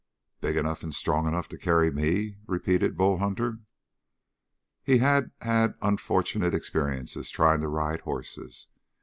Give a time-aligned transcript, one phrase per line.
[0.39, 3.59] "Big enough and strong enough to carry me?" repeated Bull Hunter.
[4.81, 8.69] He had had unfortunate experiences trying to ride horses.